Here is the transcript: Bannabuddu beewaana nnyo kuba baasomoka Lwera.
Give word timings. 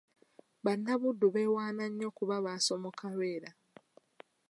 Bannabuddu 0.63 1.27
beewaana 1.35 1.83
nnyo 1.91 2.09
kuba 2.17 2.35
baasomoka 2.45 3.05
Lwera. 3.15 3.51